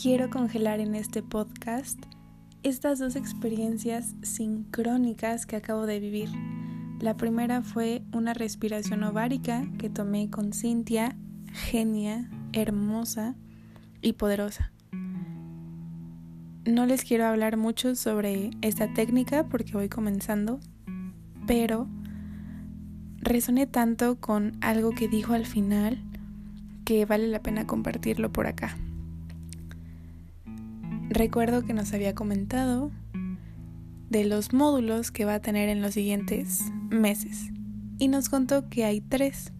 [0.00, 1.98] quiero congelar en este podcast
[2.62, 6.28] estas dos experiencias sincrónicas que acabo de vivir.
[7.00, 11.16] La primera fue una respiración ovárica que tomé con Cintia,
[11.52, 13.34] genia, hermosa
[14.00, 14.70] y poderosa.
[16.64, 20.60] No les quiero hablar mucho sobre esta técnica porque voy comenzando,
[21.48, 21.88] pero
[23.16, 25.98] resoné tanto con algo que dijo al final
[26.84, 28.76] que vale la pena compartirlo por acá.
[31.10, 32.90] Recuerdo que nos había comentado
[34.10, 37.50] de los módulos que va a tener en los siguientes meses.
[37.98, 39.52] Y nos contó que hay tres,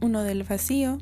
[0.00, 0.96] uno del vacío,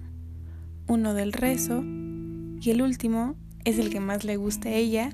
[0.89, 5.11] uno del rezo y el último es el que más le gusta a ella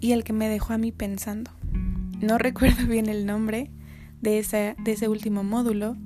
[0.00, 1.50] y el que me dejó a mí pensando.
[2.22, 3.70] No recuerdo bien el nombre
[4.22, 5.98] de, de ese último módulo,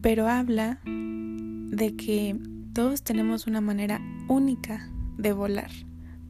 [0.00, 2.38] pero habla de que
[2.72, 4.88] todos tenemos una manera única
[5.18, 5.70] de volar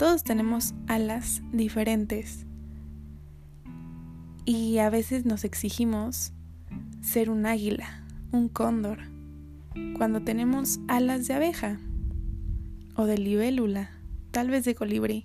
[0.03, 2.45] todos tenemos alas diferentes
[4.45, 6.33] y a veces nos exigimos
[7.01, 8.99] ser un águila, un cóndor,
[9.97, 11.79] cuando tenemos alas de abeja
[12.97, 13.91] o de libélula,
[14.33, 15.25] tal vez de colibrí.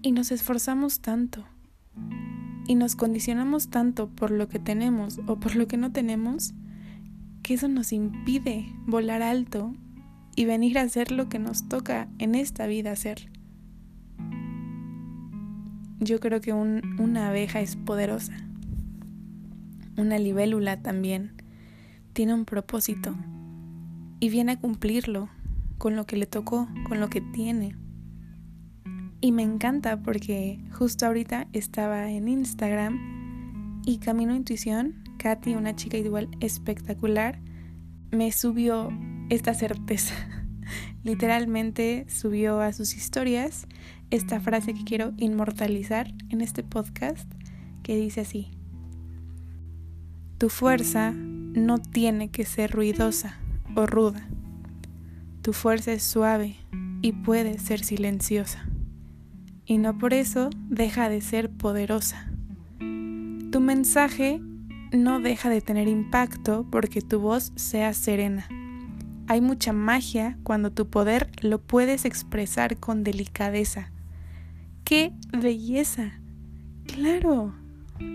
[0.00, 1.44] Y nos esforzamos tanto
[2.66, 6.54] y nos condicionamos tanto por lo que tenemos o por lo que no tenemos
[7.42, 9.74] que eso nos impide volar alto
[10.36, 13.30] y venir a hacer lo que nos toca en esta vida hacer.
[15.98, 18.34] Yo creo que una abeja es poderosa.
[19.96, 21.32] Una libélula también
[22.14, 23.14] tiene un propósito
[24.18, 25.28] y viene a cumplirlo
[25.78, 27.76] con lo que le tocó, con lo que tiene.
[29.20, 35.98] Y me encanta porque justo ahorita estaba en Instagram y Camino Intuición, Katy, una chica
[35.98, 37.38] igual espectacular,
[38.10, 38.90] me subió
[39.30, 40.14] esta certeza.
[41.04, 43.66] Literalmente subió a sus historias
[44.10, 47.30] esta frase que quiero inmortalizar en este podcast
[47.82, 48.50] que dice así.
[50.36, 53.38] Tu fuerza no tiene que ser ruidosa
[53.74, 54.28] o ruda.
[55.42, 56.56] Tu fuerza es suave
[57.02, 58.66] y puede ser silenciosa.
[59.64, 62.30] Y no por eso deja de ser poderosa.
[62.78, 64.40] Tu mensaje
[64.92, 68.46] no deja de tener impacto porque tu voz sea serena.
[69.30, 73.92] Hay mucha magia cuando tu poder lo puedes expresar con delicadeza.
[74.82, 76.20] ¡Qué belleza!
[76.84, 77.54] Claro,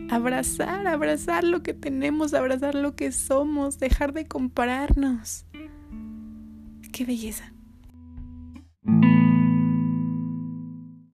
[0.09, 5.45] abrazar, abrazar lo que tenemos, abrazar lo que somos, dejar de compararnos.
[6.91, 7.53] ¡Qué belleza!